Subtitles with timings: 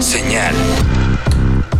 [0.00, 0.54] Señal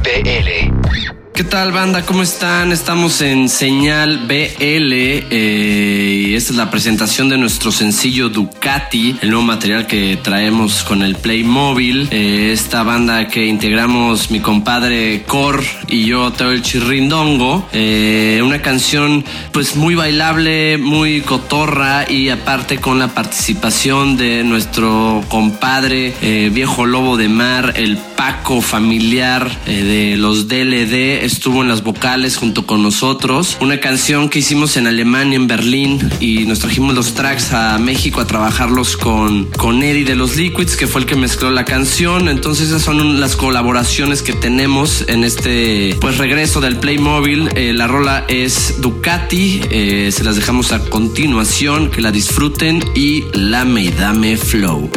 [0.03, 0.99] BL.
[1.33, 2.05] ¿Qué tal banda?
[2.05, 2.73] ¿Cómo están?
[2.73, 9.31] Estamos en Señal BL eh, y esta es la presentación de nuestro sencillo Ducati, el
[9.31, 12.09] nuevo material que traemos con el Playmobil.
[12.11, 17.69] Eh, esta banda que integramos mi compadre Cor y yo, Teo el Chirrindongo.
[17.73, 25.23] Eh, una canción pues muy bailable, muy cotorra y aparte con la participación de nuestro
[25.29, 26.15] compadre
[26.51, 32.37] viejo lobo de mar, el Paco familiar eh, de los DLD estuvo en las vocales
[32.37, 33.57] junto con nosotros.
[33.61, 38.21] Una canción que hicimos en Alemania, en Berlín, y nos trajimos los tracks a México
[38.21, 42.29] a trabajarlos con, con Eddie de los Liquids, que fue el que mezcló la canción.
[42.29, 47.51] Entonces esas son las colaboraciones que tenemos en este pues regreso del Playmobil.
[47.55, 53.27] Eh, la rola es Ducati, eh, se las dejamos a continuación, que la disfruten y
[53.33, 54.91] Lame y Dame Flow.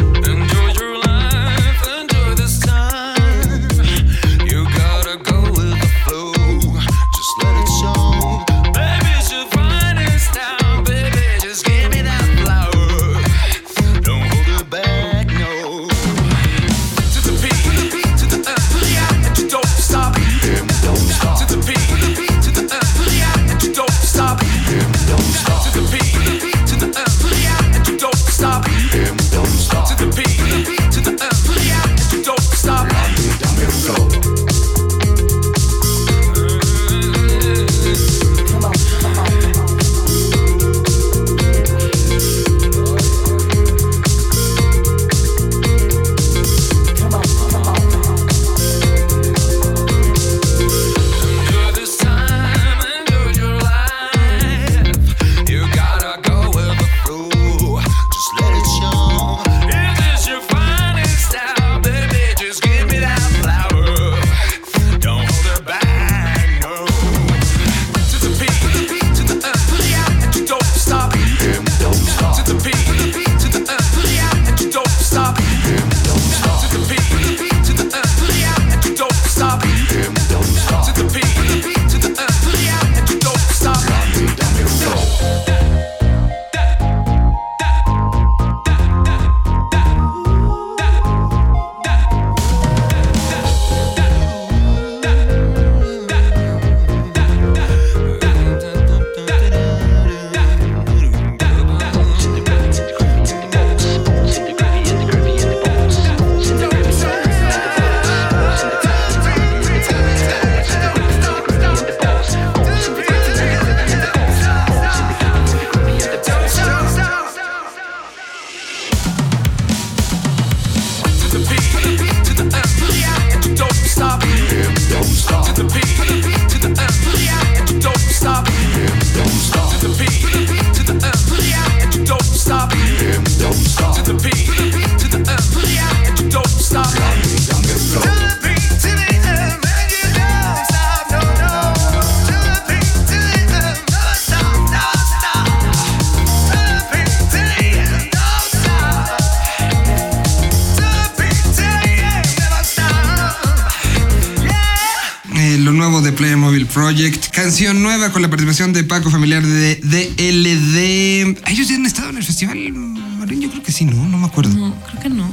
[157.42, 161.50] Canción nueva con la participación de Paco, familiar de DLD.
[161.50, 162.56] ¿Ellos ya han estado en el festival?
[162.72, 163.40] Marín?
[163.40, 164.06] Yo creo que sí, ¿no?
[164.08, 164.54] No me acuerdo.
[164.54, 165.28] No, creo que no.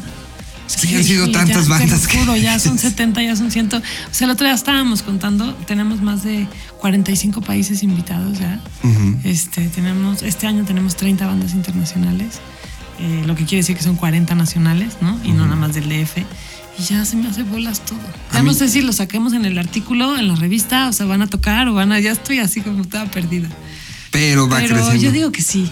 [0.68, 2.42] Es que ya han sido Sí, tantas ya, bandas te juro, que.
[2.42, 3.68] ya son 70, ya son 100.
[3.76, 3.82] O
[4.12, 6.48] sea, el otro día estábamos contando, tenemos más de
[6.80, 8.60] 45 países invitados ya.
[9.24, 12.40] este, tenemos, este año tenemos 30 bandas internacionales,
[13.00, 15.20] eh, lo que quiere decir que son 40 nacionales, ¿no?
[15.24, 16.24] Y no nada más del DF.
[16.80, 18.00] Y ya se me hace bolas todo.
[18.34, 21.22] Ya no sé si lo saquemos en el artículo, en la revista, o sea, van
[21.22, 22.00] a tocar o van a.
[22.00, 23.50] Ya estoy así como toda perdida.
[24.12, 25.02] Pero va Pero creciendo.
[25.04, 25.70] yo digo que sí.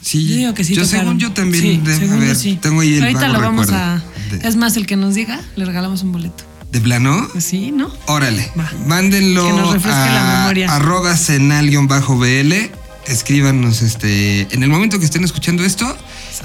[0.00, 0.74] sí, Yo digo que sí.
[0.74, 1.04] Yo tocaron.
[1.06, 1.62] según yo también.
[1.62, 2.58] Sí, de- a yo ver, sí.
[2.60, 4.02] tengo ahí el Ahorita lo vamos recuerdo a.
[4.36, 6.44] de- Es más, el que nos diga, le regalamos un boleto.
[6.72, 7.28] ¿De plano?
[7.32, 7.90] Pues sí, ¿no?
[8.06, 8.50] Órale.
[8.58, 8.70] Va.
[8.86, 10.74] Mándenlo Que nos refresque a la memoria.
[10.74, 12.70] arroba senal-bl.
[13.08, 15.96] Escríbanos este, en el momento que estén escuchando esto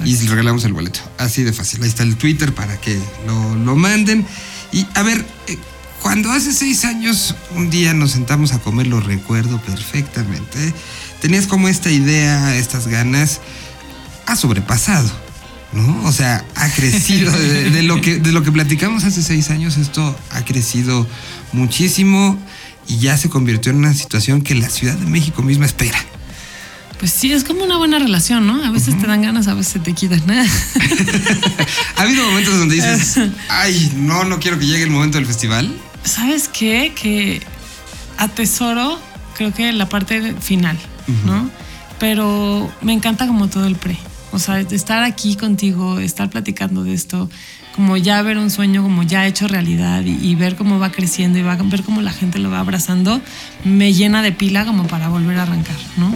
[0.04, 1.00] y les regalamos el boleto.
[1.18, 1.82] Así de fácil.
[1.82, 4.26] Ahí está el Twitter para que lo, lo manden.
[4.72, 5.58] Y a ver, eh,
[6.00, 10.72] cuando hace seis años un día nos sentamos a comer, lo recuerdo perfectamente.
[11.20, 13.40] Tenías como esta idea, estas ganas.
[14.26, 15.10] Ha sobrepasado.
[15.72, 16.04] ¿no?
[16.04, 19.78] O sea, ha crecido de, de lo que, de lo que platicamos hace seis años,
[19.78, 21.06] esto ha crecido
[21.52, 22.38] muchísimo
[22.86, 25.98] y ya se convirtió en una situación que la Ciudad de México misma espera.
[27.02, 28.62] Pues sí, es como una buena relación, ¿no?
[28.62, 30.22] A veces te dan ganas, a veces te quitan.
[30.30, 30.46] ¿eh?
[31.96, 33.18] ¿Ha habido momentos donde dices,
[33.48, 35.76] ay, no, no quiero que llegue el momento del festival?
[36.04, 36.92] ¿Sabes qué?
[36.94, 37.42] Que
[38.18, 39.00] atesoro,
[39.34, 40.78] creo que la parte final,
[41.26, 41.50] ¿no?
[41.98, 43.98] Pero me encanta como todo el pre.
[44.32, 47.28] O sea, estar aquí contigo, estar platicando de esto,
[47.74, 51.38] como ya ver un sueño como ya hecho realidad y, y ver cómo va creciendo
[51.38, 53.20] y va, ver cómo la gente lo va abrazando,
[53.64, 56.14] me llena de pila como para volver a arrancar, ¿no?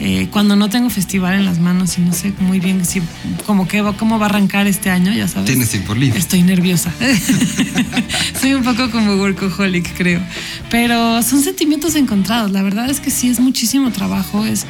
[0.00, 3.02] Eh, cuando no tengo festival en las manos y no sé muy bien si,
[3.46, 5.46] como que va, cómo va a arrancar este año, ya sabes.
[5.46, 6.18] Tienes tiempo libre.
[6.18, 6.92] Estoy nerviosa.
[8.40, 10.20] Soy un poco como workaholic, creo.
[10.70, 12.50] Pero son sentimientos encontrados.
[12.50, 14.44] La verdad es que sí es muchísimo trabajo.
[14.44, 14.66] Es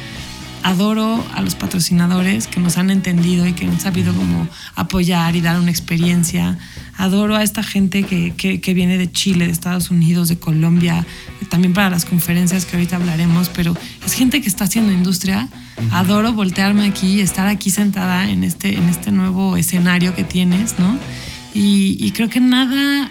[0.63, 5.41] adoro a los patrocinadores que nos han entendido y que han sabido como apoyar y
[5.41, 6.57] dar una experiencia.
[6.97, 11.05] Adoro a esta gente que, que, que viene de Chile, de Estados Unidos, de Colombia,
[11.49, 13.75] también para las conferencias que ahorita hablaremos, pero
[14.05, 15.47] es gente que está haciendo industria.
[15.91, 20.97] Adoro voltearme aquí, estar aquí sentada en este, en este nuevo escenario que tienes, ¿no?
[21.53, 23.09] Y, y creo que nada,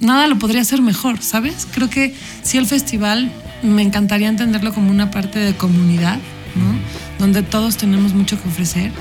[0.00, 1.66] nada lo podría hacer mejor, ¿sabes?
[1.72, 3.30] Creo que si el festival
[3.62, 6.18] me encantaría entenderlo como una parte de comunidad,
[7.18, 8.92] Donde todos tenemos mucho que ofrecer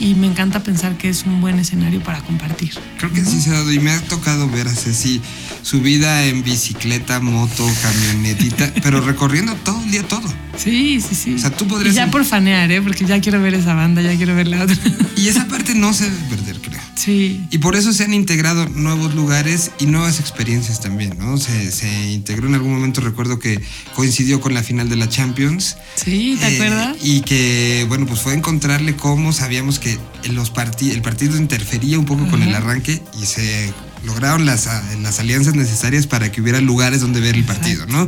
[0.00, 2.72] y me encanta pensar que es un buen escenario para compartir.
[2.98, 5.20] Creo que sí se ha dado y me ha tocado ver a Ceci
[5.62, 10.32] subida en bicicleta, moto, camionetita, pero recorriendo todo el día todo.
[10.56, 11.34] Sí, sí, sí.
[11.34, 12.80] O sea, tú podrías Y ya por fanear, ¿eh?
[12.80, 14.76] Porque ya quiero ver esa banda, ya quiero ver la otra.
[15.16, 16.80] Y esa parte no se debe perder, creo.
[16.94, 17.44] Sí.
[17.50, 21.38] Y por eso se han integrado nuevos lugares y nuevas experiencias también, ¿no?
[21.38, 23.60] Se, se integró en algún momento, recuerdo que
[23.96, 25.76] coincidió con la final de la Champions.
[25.96, 26.96] Sí, ¿te Eh, acuerdas?
[27.02, 29.93] Y que, bueno, pues fue encontrarle cómo sabíamos que
[30.24, 33.72] en los parti- el partido interfería un poco con el arranque y se
[34.04, 38.06] lograron las, a- las alianzas necesarias para que hubiera lugares donde ver el partido, ¿no?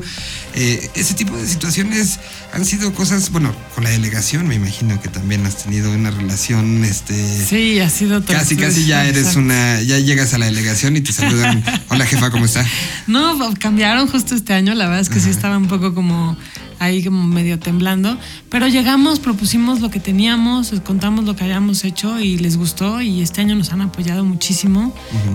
[0.55, 2.19] Eh, ese tipo de situaciones
[2.53, 6.85] han sido cosas, bueno, con la delegación me imagino que también has tenido una relación,
[6.85, 7.15] este...
[7.47, 8.23] Sí, ha sido.
[8.25, 9.41] Casi, casi ya eres Exacto.
[9.41, 11.65] una, ya llegas a la delegación y te saludan.
[11.89, 12.65] Hola jefa, ¿cómo está?
[13.07, 16.37] No, cambiaron justo este año, la verdad es que sí estaba un poco como
[16.79, 18.17] ahí como medio temblando,
[18.51, 23.01] pero llegamos, propusimos lo que teníamos, les contamos lo que habíamos hecho y les gustó
[23.01, 24.95] y este año nos han apoyado muchísimo.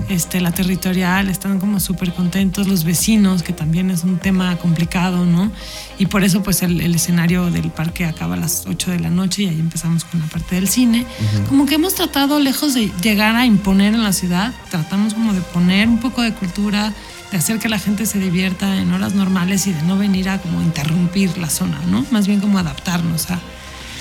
[0.10, 5.26] Este, la territorial, están como súper contentos, los vecinos, que también es un tema complicado,
[5.26, 5.52] ¿no?
[5.98, 9.10] Y por eso pues el, el escenario del parque acaba a las 8 de la
[9.10, 11.06] noche y ahí empezamos con la parte del cine.
[11.48, 15.42] Como que hemos tratado, lejos de llegar a imponer en la ciudad, tratamos como de
[15.42, 16.94] poner un poco de cultura,
[17.32, 20.40] de hacer que la gente se divierta en horas normales y de no venir a
[20.40, 22.06] como interrumpir la zona, ¿no?
[22.12, 23.40] Más bien como adaptarnos a...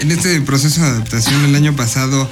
[0.01, 2.29] En este proceso de adaptación el año pasado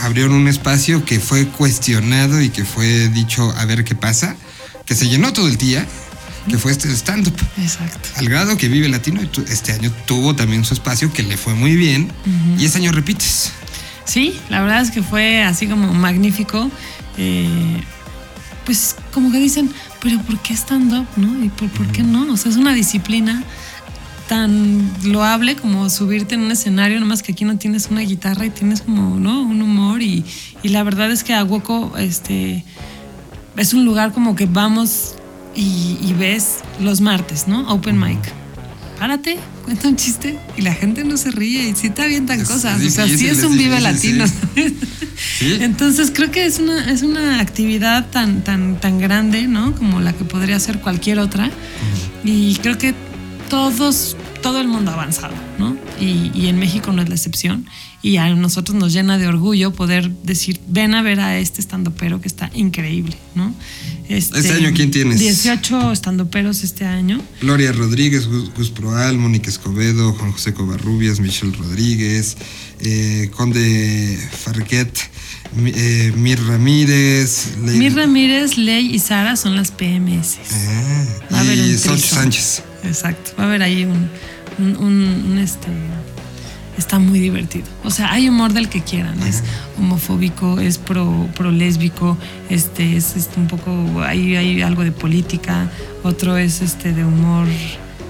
[0.00, 4.36] abrieron un espacio que fue cuestionado y que fue dicho a ver qué pasa,
[4.84, 5.86] que se llenó todo el día,
[6.48, 7.34] que fue este stand-up.
[7.58, 8.08] Exacto.
[8.16, 11.76] Al grado que Vive Latino este año tuvo también su espacio que le fue muy
[11.76, 12.12] bien
[12.58, 13.52] y este año repites.
[14.04, 16.70] Sí, la verdad es que fue así como magnífico.
[17.16, 17.80] Eh,
[18.66, 19.70] pues como que dicen,
[20.02, 21.06] pero ¿por qué stand-up?
[21.16, 21.44] ¿No?
[21.44, 22.32] ¿Y por, por qué no?
[22.32, 23.42] O sea, es una disciplina
[24.28, 28.50] tan loable como subirte en un escenario, nomás que aquí no tienes una guitarra y
[28.50, 29.42] tienes como, ¿no?
[29.42, 30.24] Un humor y,
[30.62, 32.64] y la verdad es que Aguaco, este,
[33.56, 35.14] es un lugar como que vamos
[35.54, 37.68] y, y ves los martes, ¿no?
[37.70, 38.18] Open mic.
[38.98, 42.48] Párate, cuenta un chiste y la gente no se ríe y sí te avientan Es-
[42.48, 42.80] cosas.
[42.82, 44.24] o sea, sí es un vive latino.
[44.26, 44.76] sí.
[45.38, 45.58] Sí.
[45.60, 49.74] Entonces creo que es una, es una actividad tan, tan, tan grande, ¿no?
[49.74, 51.50] Como la que podría ser cualquier otra.
[52.24, 52.94] Y creo que
[53.54, 55.76] todos, todo el mundo ha avanzado, ¿no?
[56.00, 57.66] Y, y en México no es la excepción.
[58.02, 62.20] Y a nosotros nos llena de orgullo poder decir, ven a ver a este estandopero
[62.20, 63.54] que está increíble, ¿no?
[64.08, 65.20] Este año, ¿quién tienes?
[65.20, 67.22] 18 estandoperos este año.
[67.40, 72.36] Gloria Rodríguez, Gus, Proal, Mónica Escobedo, Juan José Covarrubias, Michelle Rodríguez,
[72.80, 74.92] eh, Conde Farquet,
[75.64, 80.38] eh, Mir Ramírez, Ley- Mir Ramírez, Ley y Sara son las PMS.
[81.30, 81.78] Ah, y.
[81.78, 82.64] Sánchez.
[82.84, 83.32] Exacto.
[83.38, 84.08] Va a haber ahí un,
[84.58, 85.68] un, un- un, este.
[86.76, 87.66] Está muy divertido.
[87.84, 89.22] O sea, hay humor del que quieran.
[89.22, 89.44] Es
[89.78, 92.18] homofóbico, es pro, pro lésbico,
[92.50, 94.02] este, es, un poco.
[94.02, 95.70] Hay, hay algo de política,
[96.02, 97.46] otro es este de humor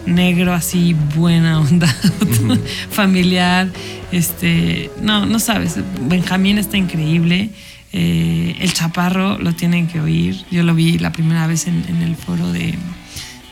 [0.06, 1.86] negro, así buena onda,
[2.90, 3.68] familiar.
[4.12, 5.76] Este, no, no sabes.
[6.08, 7.50] Benjamín está increíble.
[7.92, 10.42] Eh, el chaparro lo tienen que oír.
[10.50, 12.74] Yo lo vi la primera vez en, en el foro de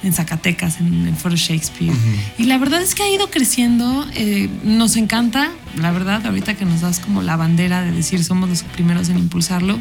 [0.03, 1.95] en Zacatecas, en el foro Shakespeare.
[2.39, 4.07] Y la verdad es que ha ido creciendo.
[4.15, 8.49] eh, nos encanta, la verdad, ahorita que nos das como la bandera de decir somos
[8.49, 9.79] los primeros en impulsarlo.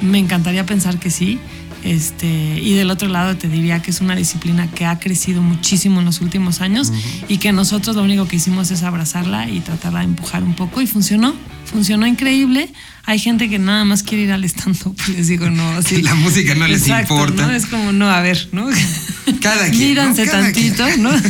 [0.00, 1.38] Me encantaría pensar que sí.
[1.82, 6.00] Este, y del otro lado te diría que es una disciplina que ha crecido muchísimo
[6.00, 6.92] en los últimos años
[7.26, 10.82] y que nosotros lo único que hicimos es abrazarla y tratarla de empujar un poco
[10.82, 11.34] y funcionó,
[11.70, 12.72] funcionó increíble.
[13.04, 16.02] Hay gente que nada más quiere ir al stand-up, les digo, no, así.
[16.02, 17.46] La música no les Exacto, importa.
[17.46, 17.52] ¿no?
[17.52, 18.68] Es como, no, a ver, ¿no?
[19.40, 20.02] Cada quien, ¿no?
[20.02, 21.02] Míranse Cada tantito, quien.
[21.02, 21.10] ¿no?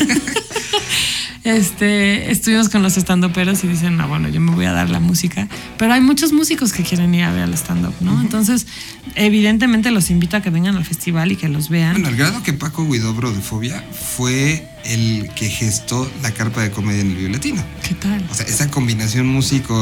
[1.42, 5.00] Este, estuvimos con los estandoperos y dicen, no, bueno, yo me voy a dar la
[5.00, 5.48] música.
[5.78, 8.20] Pero hay muchos músicos que quieren ir a ver al stand-up, ¿no?
[8.20, 8.66] Entonces,
[9.14, 11.92] evidentemente los invito a que vengan al festival y que los vean.
[11.92, 16.70] Bueno, al grado que Paco Guidobro de Fobia fue el que gestó la carpa de
[16.70, 17.62] comedia en el Violatino.
[17.86, 18.24] ¿Qué tal?
[18.30, 19.74] O sea, esa combinación músico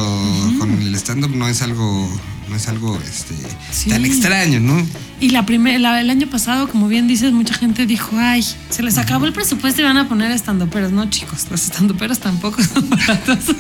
[0.59, 2.11] con el stand-up no es algo,
[2.49, 3.35] no es algo este,
[3.73, 3.91] Sí.
[3.91, 4.87] tan extraño, ¿no?
[5.21, 8.83] Y la primer, la- el año pasado, como bien dices, mucha gente dijo, ay, se
[8.83, 10.93] les acabó el presupuesto y van a poner estandoperos.
[10.93, 13.39] No, chicos, los estandoperos tampoco son baratos.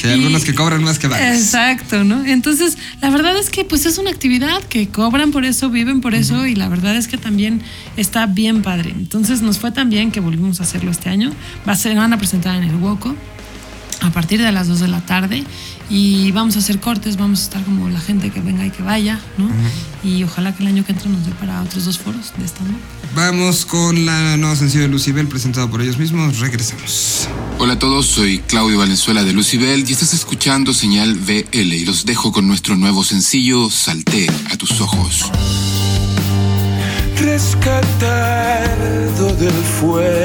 [0.00, 1.36] Sí, hay Y- algunos que cobran más que varios.
[1.38, 2.24] Exacto, ¿no?
[2.26, 6.14] Entonces, la verdad es que pues es una actividad que cobran por eso, viven por
[6.14, 7.62] eso y la verdad es que también
[7.96, 8.90] está bien padre.
[8.90, 11.32] Entonces, nos fue tan bien que volvimos a hacerlo este año.
[11.66, 13.14] Va a ser, van a presentar en el Woco
[14.00, 15.44] a partir de las 2 de la tarde
[15.90, 18.82] y vamos a hacer cortes, vamos a estar como la gente que venga y que
[18.82, 19.48] vaya, ¿no?
[20.02, 22.62] Y ojalá que el año que entra nos dé para otros dos foros de esta,
[22.64, 22.74] ¿no?
[23.14, 26.40] Vamos con la nueva sencillo de Lucibel presentado por ellos mismos.
[26.40, 27.28] Regresamos.
[27.58, 32.04] Hola a todos, soy Claudio Valenzuela de Lucibel y estás escuchando Señal BL y los
[32.04, 35.30] dejo con nuestro nuevo sencillo Salté a tus ojos.
[37.20, 38.64] Rescatado
[39.36, 40.20] del fuego,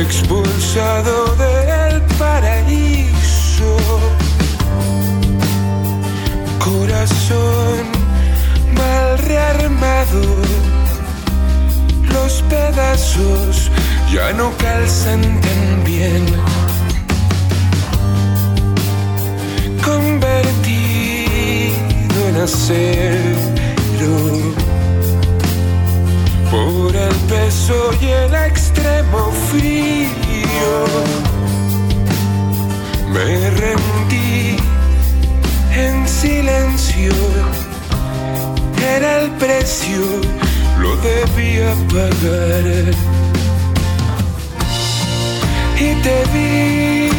[0.00, 3.76] expulsado del paraíso,
[6.58, 7.84] corazón
[8.74, 10.22] mal rearmado,
[12.12, 13.70] los pedazos
[14.12, 16.26] ya no calzan tan bien.
[19.84, 20.87] convertido
[26.50, 30.84] por el peso y el extremo frío.
[33.12, 34.56] Me rendí
[35.74, 37.12] en silencio,
[38.96, 40.00] era el precio,
[40.78, 42.94] lo debía pagar.
[45.80, 47.17] Y te vi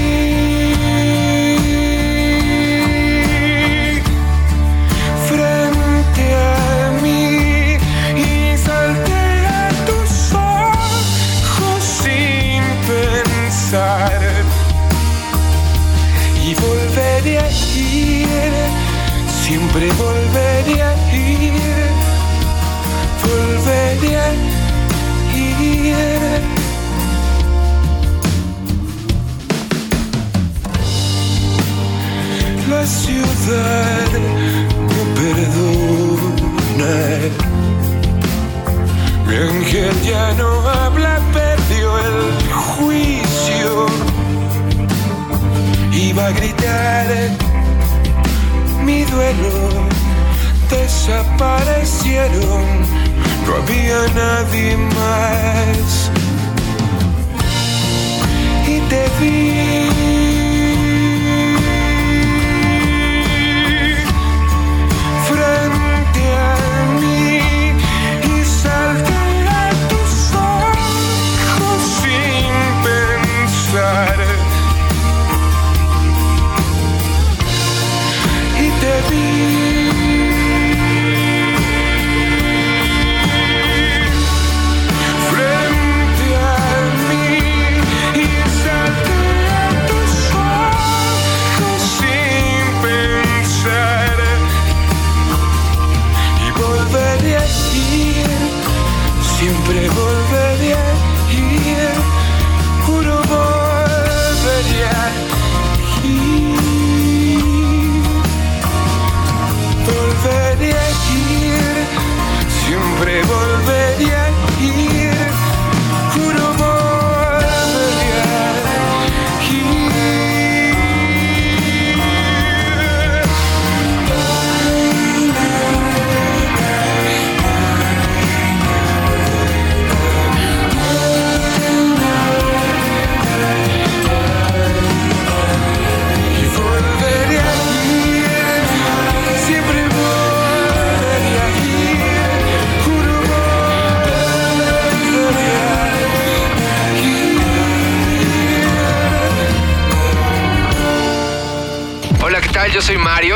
[19.80, 20.19] But if we're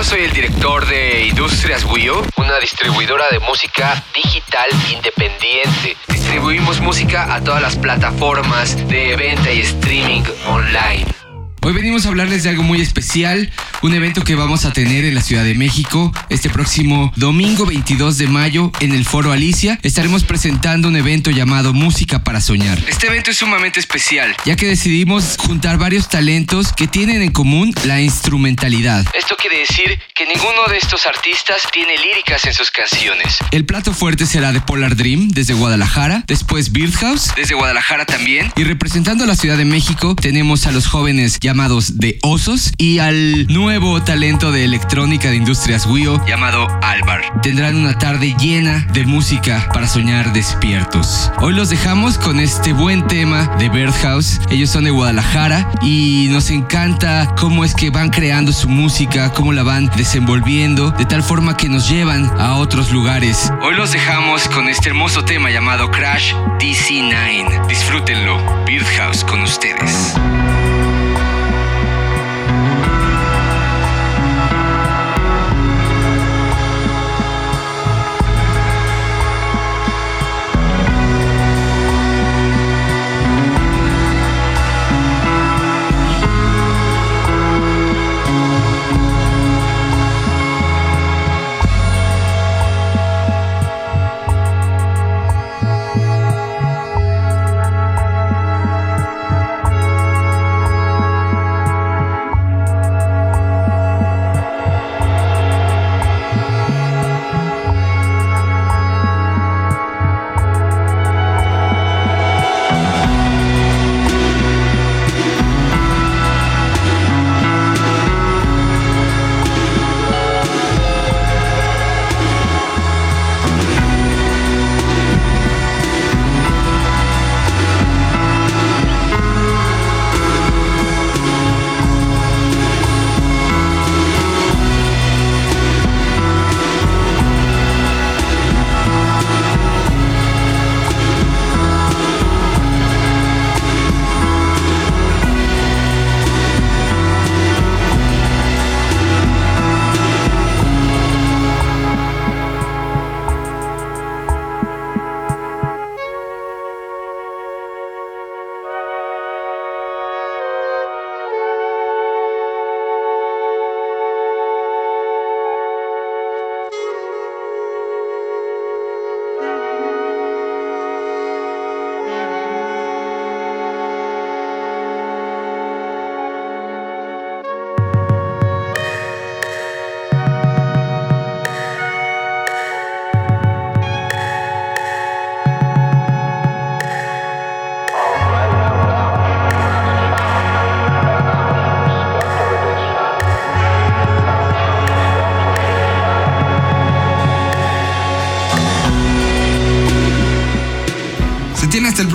[0.04, 5.98] Mario, soy el director de Industrias Wio, una distribuidora de música digital independiente.
[6.08, 11.23] Distribuimos música a todas las plataformas de venta y streaming online.
[11.66, 13.50] Hoy venimos a hablarles de algo muy especial,
[13.84, 18.18] un evento que vamos a tener en la Ciudad de México este próximo domingo 22
[18.18, 19.80] de mayo en el Foro Alicia.
[19.82, 22.84] Estaremos presentando un evento llamado Música para Soñar.
[22.90, 27.74] Este evento es sumamente especial, ya que decidimos juntar varios talentos que tienen en común
[27.86, 29.06] la instrumentalidad.
[29.14, 33.38] Esto quiere decir que ninguno de estos artistas tiene líricas en sus canciones.
[33.52, 38.66] El plato fuerte será de Polar Dream desde Guadalajara, después Birdhouse desde Guadalajara también, y
[38.66, 43.46] representando a la Ciudad de México tenemos a los jóvenes llamados de Osos y al
[43.46, 47.22] nuevo talento de electrónica de Industrias Wio llamado Alvar.
[47.44, 51.32] Tendrán una tarde llena de música para soñar despiertos.
[51.42, 54.42] Hoy los dejamos con este buen tema de Birdhouse.
[54.50, 59.54] Ellos son de Guadalajara y nos encanta cómo es que van creando su música, cómo
[59.54, 63.54] la van desenvolviendo, de tal forma que nos llevan a otros lugares.
[63.62, 67.68] Hoy los dejamos con este hermoso tema llamado Crash DC9.
[67.68, 68.40] Disfrútenlo.
[68.66, 70.16] Birdhouse con ustedes.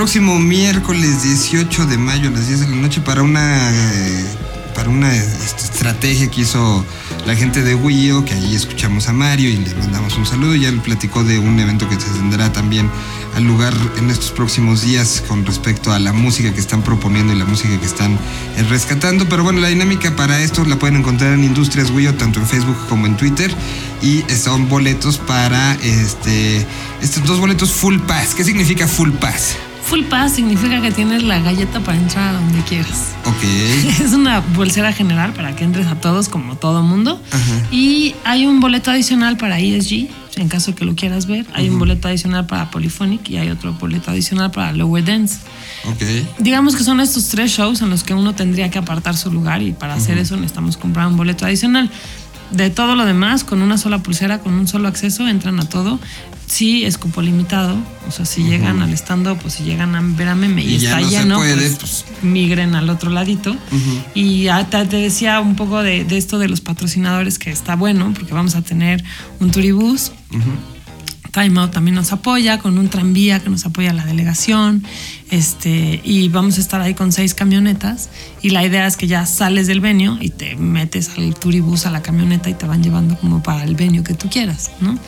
[0.09, 4.25] Próximo miércoles 18 de mayo a las 10 de la noche para una eh,
[4.75, 6.83] para una este, estrategia que hizo
[7.27, 10.55] la gente de Wio, que ahí escuchamos a Mario y le mandamos un saludo.
[10.55, 12.91] Ya le platicó de un evento que se tendrá también
[13.37, 17.37] al lugar en estos próximos días con respecto a la música que están proponiendo y
[17.37, 18.15] la música que están
[18.57, 19.29] eh, rescatando.
[19.29, 22.79] Pero bueno, la dinámica para esto la pueden encontrar en Industrias Wio, tanto en Facebook
[22.89, 23.55] como en Twitter.
[24.01, 26.67] Y son boletos para este
[27.03, 28.35] estos dos boletos full pass.
[28.35, 29.59] ¿Qué significa full pass?
[29.89, 33.15] Full pass significa que tienes la galleta para entrar a donde quieras.
[33.25, 33.43] Ok.
[34.03, 37.19] Es una bolsera general para que entres a todos como todo mundo.
[37.31, 37.67] Ajá.
[37.71, 41.47] Y hay un boleto adicional para ESG, en caso que lo quieras ver.
[41.55, 45.39] Hay un boleto adicional para Polyphonic y hay otro boleto adicional para Lower Dance.
[45.85, 46.03] Ok.
[46.39, 49.63] Digamos que son estos tres shows en los que uno tendría que apartar su lugar
[49.63, 51.91] y para hacer eso necesitamos comprar un boleto adicional.
[52.51, 55.99] De todo lo demás, con una sola pulsera, con un solo acceso, entran a todo.
[56.47, 57.77] Sí, es cupo limitado.
[58.09, 60.79] O sea, si llegan al stand pues si llegan a ver a Meme y, Y
[60.79, 62.23] ya está no se lleno, puede, pues, pues.
[62.23, 63.55] migren al otro ladito.
[64.15, 68.13] Y ya te, decía un poco de, de esto de los patrocinadores que está bueno,
[68.15, 69.05] porque vamos a tener
[69.41, 70.13] un turibús.
[71.33, 74.85] Time Out también nos apoya con un tranvía que nos apoya la delegación.
[75.31, 78.09] Este, y vamos a estar ahí con seis camionetas.
[78.43, 81.91] Y la idea es que ya sales del venio y te metes al turibús a
[81.91, 84.99] la camioneta y te van llevando como para el venio que tú quieras, ¿no?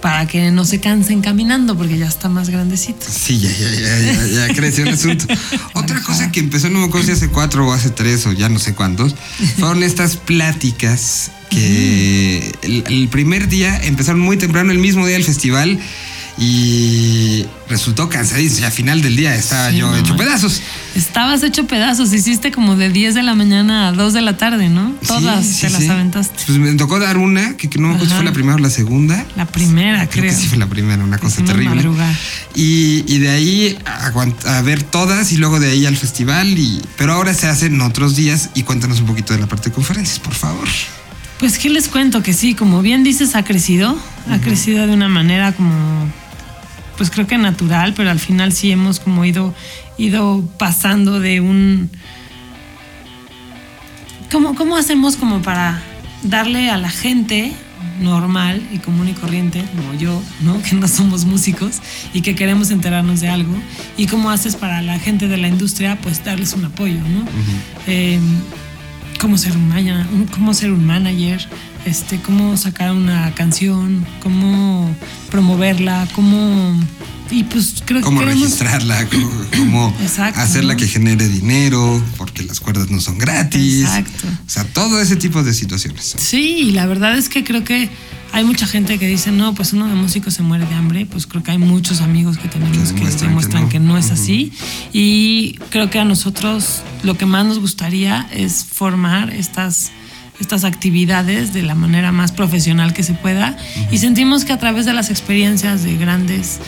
[0.00, 3.06] Para que no se cansen caminando porque ya está más grandecito.
[3.08, 5.26] Sí, ya, ya, ya, ya, ya creció el asunto.
[5.74, 8.48] Otra cosa que empezó, no me acuerdo si hace cuatro o hace tres o ya
[8.48, 9.14] no sé cuántos,
[9.58, 15.24] fueron estas pláticas que el, el primer día empezaron muy temprano, el mismo día del
[15.24, 15.78] festival,
[16.38, 18.60] y resultó cansadísimo.
[18.60, 20.18] Y al final del día estaba Sí, yo no, hecho man.
[20.18, 20.60] pedazos.
[20.94, 24.68] Estabas hecho pedazos, hiciste como de 10 de la mañana a 2 de la tarde,
[24.68, 24.94] ¿no?
[25.06, 26.42] Todas Sí, sí, te las aventaste.
[26.46, 28.58] Pues me tocó dar una, que, que no me acuerdo si fue la primera o
[28.58, 29.24] la segunda.
[29.36, 30.34] La primera, Creo creo.
[30.34, 31.84] que sí fue la primera, una cosa terrible.
[32.54, 33.78] Y, y de ahí
[34.46, 36.46] a ver todas y luego de ahí al festival.
[36.58, 39.74] Y, pero ahora se hacen otros días y cuéntanos un poquito de la parte de
[39.74, 40.66] conferencias, por favor.
[41.38, 43.98] Pues qué les cuento que sí, como bien dices, ha crecido,
[44.30, 45.74] ha crecido de una manera como,
[46.96, 49.54] pues creo que natural, pero al final sí hemos como ido,
[49.98, 51.90] ido pasando de un,
[54.30, 55.82] ¿cómo, cómo hacemos como para
[56.22, 57.52] darle a la gente
[58.00, 60.60] normal y común y corriente, como yo, ¿no?
[60.68, 61.80] Que no somos músicos
[62.12, 63.54] y que queremos enterarnos de algo.
[63.96, 67.24] ¿Y cómo haces para la gente de la industria, pues darles un apoyo, ¿no?
[67.86, 68.20] Eh,
[69.20, 71.46] cómo ser un cómo ser un manager,
[71.86, 74.94] este, cómo sacar una canción, cómo
[75.30, 76.76] promoverla, cómo
[77.30, 80.78] y pues creo que Cómo registrarla, cómo, cómo Exacto, hacerla ¿no?
[80.78, 83.82] que genere dinero, porque las cuerdas no son gratis.
[83.82, 84.28] Exacto.
[84.28, 86.14] O sea, todo ese tipo de situaciones.
[86.18, 87.90] Sí, y la verdad es que creo que
[88.32, 91.06] hay mucha gente que dice, no, pues uno de músicos se muere de hambre.
[91.06, 93.68] Pues creo que hay muchos amigos que tenemos Que que demuestran que demuestran no.
[93.70, 94.52] que no, es así.
[94.92, 99.90] Y creo que a nosotros lo que más nos gustaría es formar estas
[100.40, 103.56] estas actividades de la manera más profesional que se pueda
[103.90, 106.60] y sentimos que a través de las experiencias de grandes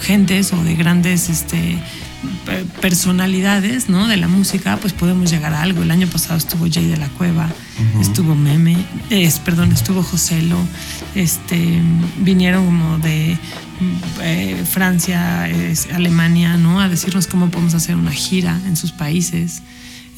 [0.00, 1.78] gentes o de grandes este,
[2.44, 4.08] pe- personalidades ¿no?
[4.08, 5.82] de la música, pues podemos llegar a algo.
[5.82, 7.48] El año pasado estuvo Jay de la Cueva,
[8.00, 8.76] estuvo Meme,
[9.10, 10.56] es, perdón, estuvo Joselo,
[11.14, 11.80] este,
[12.18, 13.38] vinieron como de
[14.22, 16.80] eh, Francia, es, Alemania, ¿no?
[16.80, 19.62] a decirnos cómo podemos hacer una gira en sus países.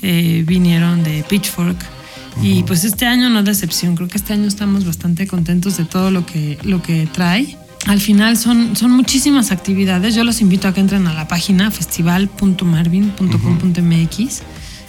[0.02, 1.76] Eh, vinieron de Pitchfork.
[2.42, 5.84] Y pues este año no es decepción, creo que este año estamos bastante contentos de
[5.84, 7.56] todo lo que, lo que trae.
[7.86, 10.14] Al final son, son muchísimas actividades.
[10.14, 14.42] Yo los invito a que entren a la página festival.marvin.com.mx.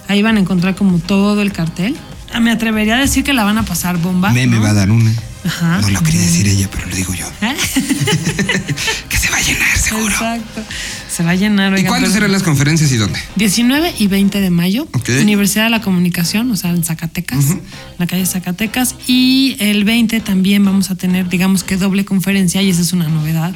[0.08, 1.96] Ahí van a encontrar como todo el cartel.
[2.34, 4.32] Ah, Me atrevería a decir que la van a pasar bomba.
[4.32, 5.12] Me, va a dar una.
[5.46, 5.82] Ajá.
[5.82, 7.26] No lo quería decir ella, pero lo digo yo.
[7.42, 7.56] ¿Eh?
[9.10, 10.14] que se va a llenar, seguro.
[10.14, 10.64] Exacto.
[11.10, 11.78] Se va a llenar.
[11.78, 13.20] ¿Y cuándo serán las conferencias y dónde?
[13.36, 14.88] 19 y 20 de mayo.
[15.22, 17.62] Universidad de la Comunicación, o sea, en Zacatecas, en
[17.98, 18.96] la calle Zacatecas.
[19.08, 23.08] Y el 20 también vamos a tener, digamos que doble conferencia, y esa es una
[23.08, 23.54] novedad.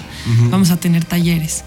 [0.49, 1.63] Vamos a tener talleres.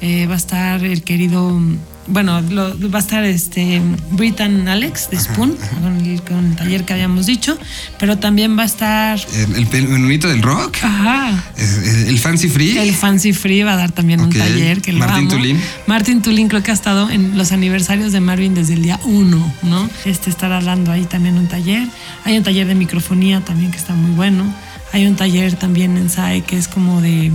[0.00, 1.60] Eh, va a estar el querido,
[2.08, 6.84] bueno, lo- va a estar este Britan Alex de Spoon, con el, con el taller
[6.84, 7.58] que habíamos dicho,
[7.98, 9.18] pero también va a estar.
[9.34, 10.76] El, el menudito del rock.
[10.82, 11.44] Ajá.
[11.56, 12.76] El, el fancy free.
[12.78, 15.28] El Fancy Free va a dar también un taller que lo amo.
[15.28, 15.58] Tulín.
[15.86, 19.54] Martín Tulín creo que ha estado en los aniversarios de Marvin desde el día 1,
[19.62, 19.90] ¿no?
[20.04, 21.86] Este estará dando ahí también un taller.
[22.24, 24.44] Hay un taller de microfonía también que está muy bueno.
[24.92, 27.32] Hay un taller también en SAE que es como de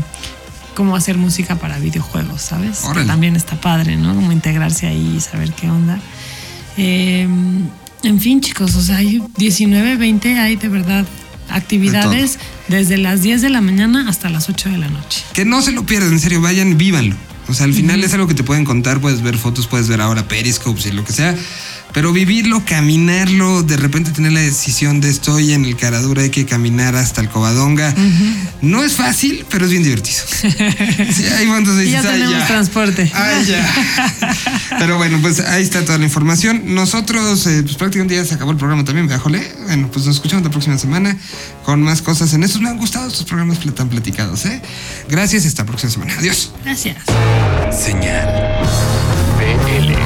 [0.75, 2.81] cómo hacer música para videojuegos, ¿sabes?
[2.93, 4.15] Que también está padre, ¿no?
[4.15, 5.99] Como integrarse ahí y saber qué onda.
[6.77, 7.27] Eh,
[8.03, 11.05] en fin, chicos, o sea, hay 19, 20, hay de verdad
[11.49, 15.23] actividades desde las 10 de la mañana hasta las 8 de la noche.
[15.33, 17.15] Que no se lo pierdan, en serio, vayan, vívanlo.
[17.47, 19.99] O sea, al final es algo que te pueden contar, puedes ver fotos, puedes ver
[19.99, 21.35] ahora periscopes y lo que sea.
[21.93, 26.45] Pero vivirlo, caminarlo, de repente tener la decisión de estoy en el Caradura, hay que
[26.45, 27.93] caminar hasta el Covadonga.
[28.61, 30.19] No es fácil, pero es bien divertido.
[31.11, 33.11] Sí, hay momentos de Y ya dices, "Ay, tenemos transporte".
[33.13, 34.35] Ay, ya.
[34.79, 36.73] Pero bueno, pues ahí está toda la información.
[36.73, 39.21] Nosotros, eh, pues prácticamente ya se acabó el programa también, ¿verdad?
[39.65, 41.17] Bueno, pues nos escuchamos la próxima semana
[41.65, 42.61] con más cosas en estos.
[42.61, 44.61] Me han gustado estos programas tan platicados, ¿eh?
[45.09, 46.13] Gracias, hasta la próxima semana.
[46.17, 46.51] Adiós.
[46.63, 46.97] Gracias.
[47.71, 48.27] Señal
[49.37, 50.00] BL.